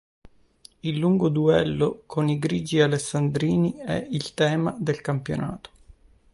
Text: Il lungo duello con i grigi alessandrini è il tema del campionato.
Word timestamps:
Il 0.79 0.97
lungo 0.97 1.29
duello 1.29 2.01
con 2.07 2.27
i 2.27 2.39
grigi 2.39 2.79
alessandrini 2.81 3.73
è 3.75 4.07
il 4.09 4.33
tema 4.33 4.75
del 4.79 4.99
campionato. 4.99 5.69